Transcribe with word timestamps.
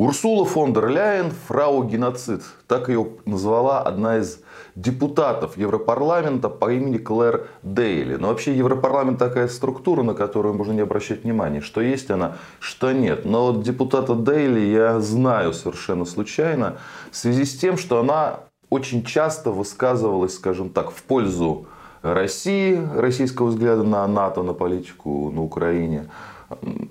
Урсула 0.00 0.46
фон 0.46 0.72
дер 0.72 0.88
Ляйен 0.88 1.30
фрау 1.30 1.84
геноцид. 1.84 2.42
Так 2.66 2.88
ее 2.88 3.08
назвала 3.26 3.82
одна 3.82 4.16
из 4.16 4.40
депутатов 4.74 5.58
Европарламента 5.58 6.48
по 6.48 6.72
имени 6.72 6.96
Клэр 6.96 7.48
Дейли. 7.62 8.16
Но 8.16 8.28
вообще 8.28 8.56
Европарламент 8.56 9.18
такая 9.18 9.46
структура, 9.48 10.02
на 10.02 10.14
которую 10.14 10.54
можно 10.54 10.72
не 10.72 10.80
обращать 10.80 11.24
внимания, 11.24 11.60
что 11.60 11.82
есть 11.82 12.10
она, 12.10 12.38
что 12.60 12.92
нет. 12.92 13.26
Но 13.26 13.52
вот 13.52 13.62
депутата 13.62 14.14
Дейли 14.14 14.60
я 14.60 15.00
знаю 15.00 15.52
совершенно 15.52 16.06
случайно 16.06 16.78
в 17.10 17.16
связи 17.16 17.44
с 17.44 17.58
тем, 17.58 17.76
что 17.76 18.00
она 18.00 18.40
очень 18.70 19.04
часто 19.04 19.50
высказывалась, 19.50 20.36
скажем 20.36 20.70
так, 20.70 20.92
в 20.92 21.02
пользу 21.02 21.66
России, 22.00 22.80
российского 22.96 23.48
взгляда 23.48 23.82
на 23.82 24.06
НАТО, 24.06 24.42
на 24.42 24.54
политику 24.54 25.30
на 25.30 25.42
Украине, 25.42 26.08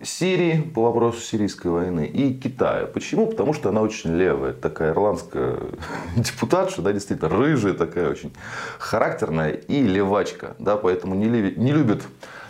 Сирии 0.04 0.62
по 0.62 0.84
вопросу 0.84 1.20
сирийской 1.20 1.68
войны 1.68 2.08
и 2.08 2.34
Китая. 2.34 2.86
Почему? 2.86 3.28
Потому 3.28 3.54
что 3.54 3.70
она 3.70 3.82
очень 3.82 4.16
левая, 4.16 4.54
такая 4.54 4.92
ирландская 4.92 5.58
депутатша, 6.16 6.82
да, 6.82 6.94
действительно 6.94 7.30
рыжая 7.30 7.74
такая 7.74 8.10
очень 8.10 8.32
характерная 8.78 9.52
и 9.52 9.82
левачка, 9.82 10.56
да, 10.60 10.78
поэтому 10.78 11.16
не 11.16 11.26
любит, 11.26 11.58
не 11.58 11.74
любит 11.74 12.04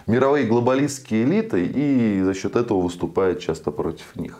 мировые 0.09 0.45
глобалистские 0.45 1.23
элиты 1.23 1.65
и 1.65 2.21
за 2.23 2.33
счет 2.33 2.55
этого 2.55 2.81
выступает 2.81 3.39
часто 3.39 3.71
против 3.71 4.15
них. 4.15 4.39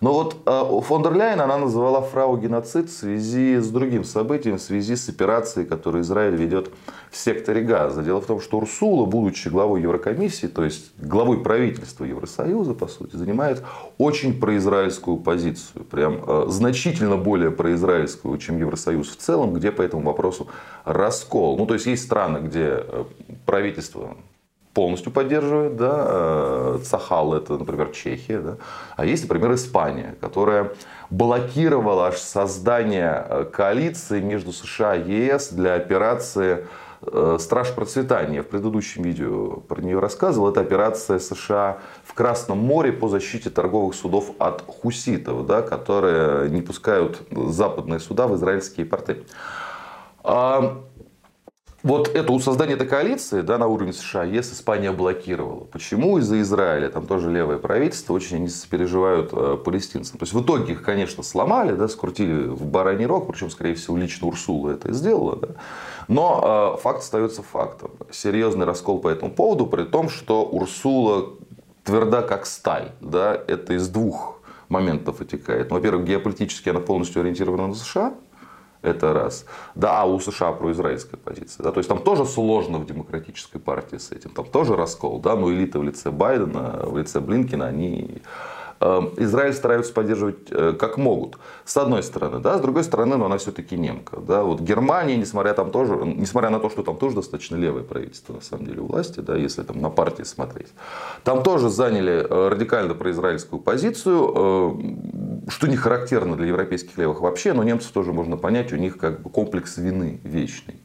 Но 0.00 0.12
вот 0.12 0.36
э, 0.44 0.80
фон 0.82 1.02
дер 1.02 1.14
Ляйен 1.14 1.40
она 1.40 1.56
называла 1.56 2.02
фрау 2.02 2.36
геноцид 2.36 2.90
в 2.90 2.92
связи 2.92 3.56
с 3.58 3.68
другим 3.70 4.04
событием, 4.04 4.58
в 4.58 4.60
связи 4.60 4.96
с 4.96 5.08
операцией, 5.08 5.66
которую 5.66 6.02
Израиль 6.02 6.34
ведет 6.34 6.70
в 7.10 7.16
секторе 7.16 7.62
Газа. 7.62 8.02
Дело 8.02 8.20
в 8.20 8.26
том, 8.26 8.40
что 8.40 8.58
Урсула, 8.58 9.06
будучи 9.06 9.48
главой 9.48 9.82
Еврокомиссии, 9.82 10.48
то 10.48 10.64
есть 10.64 10.92
главой 10.98 11.38
правительства 11.42 12.04
Евросоюза, 12.04 12.74
по 12.74 12.88
сути, 12.88 13.16
занимает 13.16 13.62
очень 13.96 14.38
произраильскую 14.38 15.16
позицию. 15.16 15.84
Прям 15.84 16.20
э, 16.26 16.46
значительно 16.48 17.16
более 17.16 17.52
произраильскую, 17.52 18.36
чем 18.38 18.58
Евросоюз 18.58 19.08
в 19.10 19.16
целом, 19.16 19.54
где 19.54 19.70
по 19.70 19.80
этому 19.80 20.02
вопросу 20.02 20.48
раскол. 20.84 21.56
Ну, 21.56 21.66
то 21.66 21.74
есть 21.74 21.86
есть 21.86 22.02
страны, 22.02 22.38
где 22.38 22.84
э, 22.84 23.04
правительство 23.46 24.16
полностью 24.74 25.12
поддерживает, 25.12 25.76
да, 25.76 26.04
э, 26.06 26.78
Цахал 26.84 27.34
это, 27.34 27.56
например, 27.56 27.90
Чехия, 27.90 28.40
да, 28.40 28.56
а 28.96 29.06
есть, 29.06 29.22
например, 29.22 29.54
Испания, 29.54 30.16
которая 30.20 30.72
блокировала 31.10 32.08
аж 32.08 32.16
создание 32.16 33.24
э, 33.26 33.44
коалиции 33.44 34.20
между 34.20 34.52
США 34.52 34.96
и 34.96 35.26
ЕС 35.26 35.50
для 35.50 35.74
операции 35.74 36.66
э, 37.02 37.36
Страж 37.38 37.72
процветания. 37.72 38.42
В 38.42 38.48
предыдущем 38.48 39.04
видео 39.04 39.60
про 39.60 39.80
нее 39.80 40.00
рассказывал. 40.00 40.50
Это 40.50 40.60
операция 40.60 41.20
США 41.20 41.78
в 42.04 42.12
Красном 42.14 42.58
море 42.58 42.92
по 42.92 43.08
защите 43.08 43.50
торговых 43.50 43.94
судов 43.94 44.32
от 44.38 44.64
хуситов, 44.66 45.46
да, 45.46 45.62
которые 45.62 46.50
не 46.50 46.62
пускают 46.62 47.22
западные 47.30 48.00
суда 48.00 48.26
в 48.26 48.34
израильские 48.34 48.86
порты. 48.86 49.24
Вот 51.84 52.08
это 52.08 52.38
создание 52.38 52.76
этой 52.76 52.86
коалиции 52.86 53.42
да, 53.42 53.58
на 53.58 53.66
уровне 53.66 53.92
США 53.92 54.24
ЕС 54.24 54.54
Испания 54.54 54.90
блокировала. 54.90 55.64
Почему? 55.64 56.16
Из-за 56.16 56.40
Израиля. 56.40 56.88
Там 56.88 57.06
тоже 57.06 57.30
левое 57.30 57.58
правительство. 57.58 58.14
Очень 58.14 58.38
они 58.38 58.48
сопереживают 58.48 59.34
э, 59.34 59.58
палестинцам. 59.62 60.18
То 60.18 60.22
есть 60.22 60.32
в 60.32 60.42
итоге 60.42 60.72
их, 60.72 60.82
конечно, 60.82 61.22
сломали, 61.22 61.72
да, 61.72 61.86
скрутили 61.88 62.46
в 62.46 62.64
бараний 62.64 63.04
рог. 63.04 63.30
Причем, 63.30 63.50
скорее 63.50 63.74
всего, 63.74 63.98
лично 63.98 64.28
Урсула 64.28 64.70
это 64.70 64.94
сделала. 64.94 65.36
Да. 65.36 65.48
Но 66.08 66.76
э, 66.78 66.80
факт 66.80 67.00
остается 67.00 67.42
фактом. 67.42 67.90
Серьезный 68.10 68.64
раскол 68.64 68.98
по 68.98 69.10
этому 69.10 69.30
поводу, 69.30 69.66
при 69.66 69.84
том, 69.84 70.08
что 70.08 70.42
Урсула 70.42 71.34
тверда 71.84 72.22
как 72.22 72.46
сталь. 72.46 72.92
Да, 73.02 73.34
это 73.46 73.74
из 73.74 73.88
двух 73.88 74.40
моментов 74.70 75.18
вытекает. 75.18 75.68
Ну, 75.68 75.76
во-первых, 75.76 76.06
геополитически 76.06 76.70
она 76.70 76.80
полностью 76.80 77.20
ориентирована 77.20 77.66
на 77.66 77.74
США. 77.74 78.14
Это 78.84 79.14
раз. 79.14 79.46
Да, 79.74 80.00
а 80.00 80.04
у 80.04 80.20
США 80.20 80.52
произраильская 80.52 81.16
позиция. 81.16 81.64
Да, 81.64 81.72
то 81.72 81.78
есть 81.78 81.88
там 81.88 81.98
тоже 81.98 82.26
сложно 82.26 82.78
в 82.78 82.86
демократической 82.86 83.58
партии 83.58 83.96
с 83.96 84.12
этим. 84.12 84.30
Там 84.30 84.44
тоже 84.44 84.76
раскол. 84.76 85.20
Да, 85.20 85.36
но 85.36 85.50
элита 85.50 85.78
в 85.78 85.82
лице 85.82 86.10
Байдена, 86.10 86.80
в 86.84 86.98
лице 86.98 87.20
Блинкина, 87.20 87.66
они 87.66 88.20
Эм, 88.84 89.12
Израиль 89.16 89.54
стараются 89.54 89.92
поддерживать 89.92 90.50
э, 90.50 90.74
как 90.78 90.98
могут. 90.98 91.38
С 91.64 91.76
одной 91.76 92.02
стороны, 92.02 92.40
да, 92.40 92.58
с 92.58 92.60
другой 92.60 92.84
стороны, 92.84 93.16
но 93.16 93.26
она 93.26 93.38
все-таки 93.38 93.76
немка. 93.76 94.18
Да. 94.18 94.42
Вот 94.42 94.60
Германия, 94.60 95.16
несмотря, 95.16 95.54
там 95.54 95.70
тоже, 95.70 95.94
несмотря 96.04 96.50
на 96.50 96.58
то, 96.58 96.68
что 96.68 96.82
там 96.82 96.96
тоже 96.96 97.16
достаточно 97.16 97.56
левое 97.56 97.82
правительство, 97.82 98.34
на 98.34 98.40
самом 98.40 98.66
деле, 98.66 98.82
у 98.82 98.86
власти, 98.86 99.20
да, 99.20 99.36
если 99.36 99.62
там 99.62 99.80
на 99.80 99.88
партии 99.90 100.24
смотреть, 100.24 100.68
там 101.22 101.42
тоже 101.42 101.70
заняли 101.70 102.26
э, 102.28 102.48
радикально 102.48 102.94
произраильскую 102.94 103.62
позицию, 103.62 104.32
э, 104.36 104.72
что 105.48 105.66
не 105.66 105.76
характерно 105.76 106.36
для 106.36 106.46
европейских 106.46 106.96
левых 106.98 107.20
вообще, 107.20 107.52
но 107.52 107.62
немцев 107.62 107.92
тоже 107.92 108.12
можно 108.12 108.36
понять, 108.36 108.72
у 108.72 108.76
них 108.76 108.98
как 108.98 109.22
бы 109.22 109.30
комплекс 109.30 109.76
вины 109.76 110.20
вечный 110.24 110.76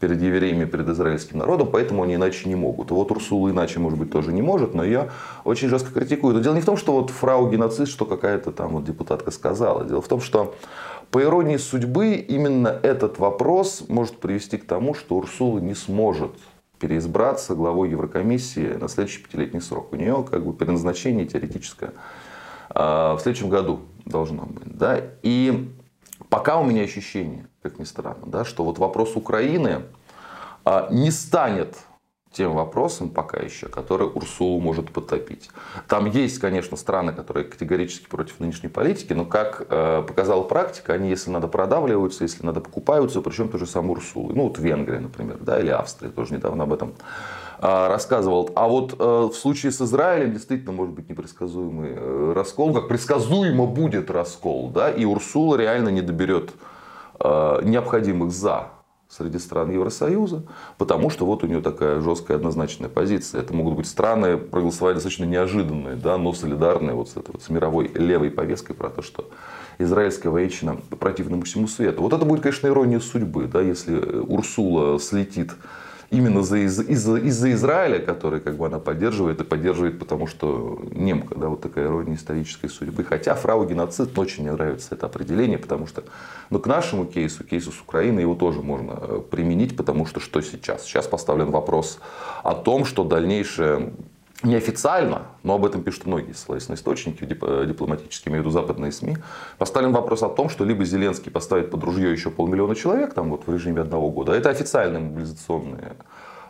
перед 0.00 0.20
евреями, 0.20 0.64
перед 0.64 0.88
израильским 0.88 1.38
народом, 1.38 1.68
поэтому 1.70 2.02
они 2.02 2.16
иначе 2.16 2.48
не 2.48 2.54
могут. 2.54 2.90
Вот 2.90 3.10
Урсула 3.10 3.50
иначе, 3.50 3.78
может 3.78 3.98
быть, 3.98 4.10
тоже 4.10 4.32
не 4.32 4.42
может, 4.42 4.74
но 4.74 4.84
ее 4.84 5.10
очень 5.44 5.68
жестко 5.68 5.92
критикуют. 5.92 6.36
Но 6.36 6.42
дело 6.42 6.54
не 6.54 6.60
в 6.60 6.66
том, 6.66 6.76
что 6.76 6.92
вот 6.92 7.10
фрау 7.10 7.50
геноцид, 7.50 7.88
что 7.88 8.04
какая-то 8.04 8.52
там 8.52 8.72
вот 8.72 8.84
депутатка 8.84 9.30
сказала. 9.30 9.84
Дело 9.84 10.02
в 10.02 10.08
том, 10.08 10.20
что 10.20 10.54
по 11.10 11.22
иронии 11.22 11.56
судьбы 11.56 12.14
именно 12.14 12.68
этот 12.68 13.18
вопрос 13.18 13.84
может 13.88 14.18
привести 14.18 14.58
к 14.58 14.66
тому, 14.66 14.94
что 14.94 15.16
Урсула 15.16 15.58
не 15.60 15.74
сможет 15.74 16.32
переизбраться 16.80 17.54
главой 17.54 17.90
Еврокомиссии 17.90 18.76
на 18.78 18.88
следующий 18.88 19.22
пятилетний 19.22 19.60
срок. 19.60 19.92
У 19.92 19.96
нее 19.96 20.24
как 20.28 20.44
бы 20.44 20.52
переназначение 20.52 21.24
теоретическое 21.24 21.92
а, 22.68 23.16
в 23.16 23.20
следующем 23.20 23.48
году 23.48 23.80
должно 24.04 24.44
быть. 24.44 24.76
Да? 24.76 25.00
И 25.22 25.72
пока 26.28 26.58
у 26.58 26.64
меня 26.64 26.82
ощущение, 26.82 27.48
как 27.62 27.78
ни 27.78 27.84
странно, 27.84 28.26
да, 28.26 28.44
что 28.44 28.64
вот 28.64 28.78
вопрос 28.78 29.16
Украины 29.16 29.82
а, 30.64 30.88
не 30.90 31.10
станет 31.10 31.76
тем 32.34 32.54
вопросом 32.54 33.08
пока 33.10 33.38
еще, 33.38 33.68
который 33.68 34.06
Урсулу 34.08 34.60
может 34.60 34.92
потопить. 34.92 35.50
Там 35.88 36.06
есть, 36.06 36.38
конечно, 36.38 36.76
страны, 36.76 37.12
которые 37.12 37.44
категорически 37.44 38.06
против 38.06 38.40
нынешней 38.40 38.68
политики, 38.68 39.12
но, 39.12 39.24
как 39.24 39.66
э, 39.68 40.02
показала 40.06 40.42
практика, 40.42 40.92
они, 40.94 41.08
если 41.08 41.30
надо, 41.30 41.48
продавливаются, 41.48 42.24
если 42.24 42.44
надо, 42.44 42.60
покупаются, 42.60 43.20
причем 43.20 43.48
тоже 43.48 43.66
сам 43.66 43.90
Урсулы. 43.90 44.34
Ну, 44.34 44.44
вот 44.44 44.58
Венгрия, 44.58 45.00
например, 45.00 45.38
да, 45.40 45.60
или 45.60 45.70
Австрия, 45.70 46.10
тоже 46.10 46.34
недавно 46.34 46.64
об 46.64 46.72
этом 46.72 46.94
э, 47.60 47.86
рассказывал. 47.88 48.50
А 48.56 48.68
вот 48.68 48.96
э, 48.98 49.28
в 49.32 49.34
случае 49.34 49.72
с 49.72 49.80
Израилем 49.80 50.32
действительно 50.32 50.72
может 50.72 50.94
быть 50.94 51.08
непредсказуемый 51.08 51.92
э, 51.94 52.32
раскол, 52.34 52.74
как 52.74 52.88
предсказуемо 52.88 53.66
будет 53.66 54.10
раскол, 54.10 54.70
да, 54.70 54.90
и 54.90 55.04
Урсула 55.04 55.56
реально 55.56 55.90
не 55.90 56.02
доберет 56.02 56.50
Э, 57.20 57.60
необходимых 57.62 58.32
за 58.32 58.70
среди 59.16 59.38
стран 59.38 59.70
Евросоюза, 59.70 60.42
потому 60.76 61.10
что 61.10 61.24
вот 61.24 61.44
у 61.44 61.46
нее 61.46 61.60
такая 61.60 62.00
жесткая 62.00 62.36
однозначная 62.36 62.88
позиция. 62.88 63.42
Это 63.42 63.54
могут 63.54 63.74
быть 63.74 63.86
страны, 63.86 64.36
проголосовать 64.36 64.94
достаточно 64.94 65.24
неожиданные, 65.24 65.94
да, 65.96 66.18
но 66.18 66.32
солидарные 66.32 66.94
вот 66.94 67.10
с, 67.10 67.16
этой, 67.16 67.32
вот, 67.32 67.42
с 67.42 67.48
мировой 67.48 67.88
левой 67.94 68.30
повесткой 68.30 68.74
про 68.74 68.90
то, 68.90 69.02
что 69.02 69.30
израильская 69.78 70.30
военщина 70.30 70.76
противна 70.98 71.40
всему 71.42 71.68
свету. 71.68 72.02
Вот 72.02 72.12
это 72.12 72.24
будет, 72.24 72.42
конечно, 72.42 72.66
ирония 72.66 73.00
судьбы, 73.00 73.46
да, 73.46 73.60
если 73.60 73.96
Урсула 73.96 74.98
слетит 74.98 75.52
именно 76.16 76.40
из-за 76.40 76.58
из, 76.58 76.80
из, 76.80 77.08
из 77.08 77.44
Израиля, 77.44 77.98
который 77.98 78.40
как 78.40 78.56
бы 78.56 78.66
она 78.66 78.78
поддерживает 78.78 79.40
и 79.40 79.44
поддерживает, 79.44 79.98
потому 79.98 80.26
что 80.26 80.80
немка, 80.90 81.34
да, 81.34 81.48
вот 81.48 81.60
такая 81.60 81.86
ирония 81.86 82.14
исторической 82.14 82.68
судьбы. 82.68 83.04
Хотя 83.04 83.34
фрау 83.34 83.66
геноцид 83.66 84.18
очень 84.18 84.42
мне 84.42 84.52
нравится 84.52 84.94
это 84.94 85.06
определение, 85.06 85.58
потому 85.58 85.86
что 85.86 86.04
ну, 86.50 86.58
к 86.58 86.66
нашему 86.66 87.04
кейсу, 87.06 87.44
кейсу 87.44 87.72
с 87.72 87.80
Украиной, 87.80 88.22
его 88.22 88.34
тоже 88.34 88.62
можно 88.62 88.98
э, 89.00 89.20
применить, 89.30 89.76
потому 89.76 90.06
что 90.06 90.20
что 90.20 90.40
сейчас? 90.40 90.84
Сейчас 90.84 91.06
поставлен 91.06 91.50
вопрос 91.50 91.98
о 92.42 92.54
том, 92.54 92.84
что 92.84 93.04
дальнейшее 93.04 93.92
неофициально, 94.44 95.22
но 95.42 95.54
об 95.54 95.64
этом 95.64 95.82
пишут 95.82 96.06
многие 96.06 96.32
ссылаясь 96.32 96.68
на 96.68 96.74
источники 96.74 97.24
дипломатические, 97.24 98.30
имею 98.32 98.42
в 98.42 98.46
виду 98.46 98.50
западные 98.52 98.92
СМИ, 98.92 99.16
поставлен 99.58 99.92
вопрос 99.92 100.22
о 100.22 100.28
том, 100.28 100.48
что 100.48 100.64
либо 100.64 100.84
Зеленский 100.84 101.30
поставит 101.30 101.70
под 101.70 101.82
ружье 101.84 102.12
еще 102.12 102.30
полмиллиона 102.30 102.74
человек 102.74 103.14
там 103.14 103.30
вот 103.30 103.46
в 103.46 103.52
режиме 103.52 103.80
одного 103.80 104.10
года, 104.10 104.32
это 104.32 104.50
официальные 104.50 105.02
мобилизационные 105.02 105.96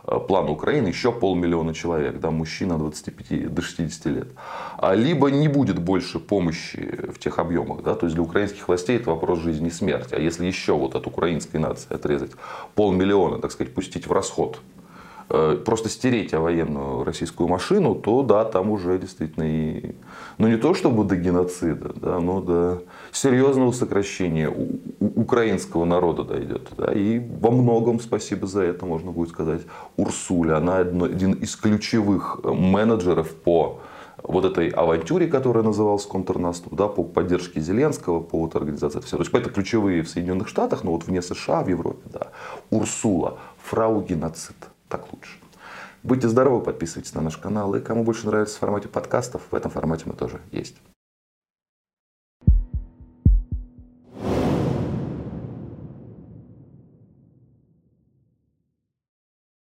э, 0.07 0.19
планы 0.19 0.51
Украины, 0.51 0.87
еще 0.87 1.11
полмиллиона 1.11 1.73
человек, 1.73 2.19
да, 2.19 2.31
мужчин 2.31 2.71
от 2.71 2.79
25 2.79 3.53
до 3.53 3.61
60 3.61 4.05
лет. 4.07 4.27
А 4.77 4.93
либо 4.93 5.31
не 5.31 5.47
будет 5.47 5.79
больше 5.79 6.19
помощи 6.19 7.11
в 7.13 7.19
тех 7.19 7.39
объемах. 7.39 7.83
Да, 7.83 7.95
то 7.95 8.05
есть 8.05 8.15
для 8.15 8.23
украинских 8.23 8.67
властей 8.67 8.97
это 8.97 9.09
вопрос 9.09 9.39
жизни 9.39 9.67
и 9.67 9.71
смерти. 9.71 10.15
А 10.15 10.19
если 10.19 10.45
еще 10.45 10.73
вот 10.73 10.95
от 10.95 11.07
украинской 11.07 11.57
нации 11.57 11.93
отрезать 11.93 12.31
полмиллиона, 12.75 13.39
так 13.39 13.51
сказать, 13.51 13.73
пустить 13.73 14.07
в 14.07 14.11
расход 14.11 14.59
Э, 14.74 14.74
просто 15.27 15.89
стереть 15.89 16.33
военную 16.33 17.03
российскую 17.03 17.49
машину, 17.49 17.95
то 17.95 18.21
да, 18.23 18.45
там 18.45 18.69
уже 18.69 18.97
действительно 18.99 19.43
и, 19.43 19.95
ну 20.37 20.47
не 20.47 20.57
то 20.57 20.73
чтобы 20.73 21.03
до 21.03 21.15
геноцида, 21.15 21.93
да, 21.95 22.19
но 22.19 22.41
до 22.41 22.83
серьезного 23.11 23.71
сокращения 23.71 24.49
у, 24.49 24.79
украинского 24.99 25.85
народа 25.85 26.23
дойдет. 26.23 26.69
Да, 26.77 26.93
и 26.93 27.19
во 27.19 27.49
многом 27.51 27.99
спасибо 27.99 28.45
за 28.45 28.61
это, 28.61 28.85
можно 28.85 29.11
будет 29.11 29.29
сказать, 29.29 29.61
Урсуля. 29.97 30.57
Она 30.57 30.77
один 30.77 31.33
из 31.33 31.55
ключевых 31.55 32.39
менеджеров 32.43 33.33
по 33.33 33.79
вот 34.23 34.45
этой 34.45 34.69
авантюре, 34.69 35.27
которая 35.27 35.63
называлась 35.63 36.05
контрнаступ, 36.05 36.75
да, 36.75 36.87
по 36.87 37.03
поддержке 37.03 37.59
Зеленского, 37.59 38.19
по 38.19 38.39
вот 38.39 38.55
организации. 38.55 38.99
Все. 38.99 39.17
То 39.17 39.23
есть 39.23 39.33
это 39.33 39.49
ключевые 39.49 40.03
в 40.03 40.09
Соединенных 40.09 40.47
Штатах, 40.47 40.83
но 40.83 40.91
вот 40.91 41.05
вне 41.05 41.21
США, 41.21 41.63
в 41.63 41.67
Европе, 41.67 42.07
да. 42.11 42.27
Урсула, 42.69 43.37
фрау 43.63 44.01
геноцид. 44.01 44.55
Так 44.95 45.11
лучше. 45.11 45.39
Будьте 46.03 46.29
здоровы, 46.29 46.63
подписывайтесь 46.63 47.13
на 47.15 47.21
наш 47.21 47.35
канал. 47.35 47.75
И 47.75 47.81
кому 47.81 48.05
больше 48.05 48.27
нравится 48.27 48.55
в 48.55 48.59
формате 48.59 48.87
подкастов, 48.87 49.41
в 49.51 49.53
этом 49.53 49.69
формате 49.69 50.03
мы 50.05 50.13
тоже 50.13 50.39
есть. 50.53 50.77